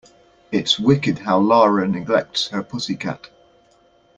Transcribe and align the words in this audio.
It's 0.51 0.79
wicked 0.79 1.19
how 1.19 1.37
Lara 1.37 1.87
neglects 1.87 2.47
her 2.47 2.63
pussy 2.63 2.95
cat. 2.95 3.29